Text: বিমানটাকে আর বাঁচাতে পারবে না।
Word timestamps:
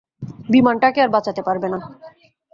বিমানটাকে 0.49 0.99
আর 1.01 1.09
বাঁচাতে 1.09 1.41
পারবে 1.47 1.67
না। 1.69 1.79